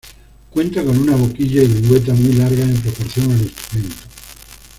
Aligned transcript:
Cuenta 0.49 0.83
con 0.83 0.97
una 0.99 1.15
boquilla 1.15 1.61
y 1.61 1.67
lengüeta 1.67 2.15
muy 2.15 2.33
largas 2.33 2.67
en 2.67 2.77
proporción 2.81 3.31
al 3.33 3.41
instrumento. 3.41 4.03